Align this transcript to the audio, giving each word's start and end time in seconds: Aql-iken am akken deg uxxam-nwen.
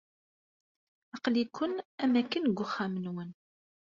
Aql-iken 1.15 1.73
am 2.03 2.13
akken 2.21 2.43
deg 2.47 2.57
uxxam-nwen. 2.65 3.31